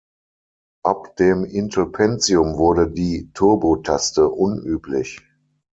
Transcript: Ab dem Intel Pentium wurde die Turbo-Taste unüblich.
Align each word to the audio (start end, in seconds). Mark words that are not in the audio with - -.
Ab 0.83 1.15
dem 1.17 1.45
Intel 1.45 1.91
Pentium 1.91 2.57
wurde 2.57 2.89
die 2.89 3.29
Turbo-Taste 3.35 4.29
unüblich. 4.31 5.21